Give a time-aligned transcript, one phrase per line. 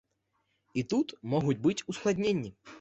[0.79, 2.55] І тут могуць быць ускладненні.